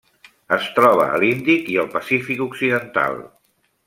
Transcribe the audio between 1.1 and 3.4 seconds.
l'Índic i el Pacífic occidental.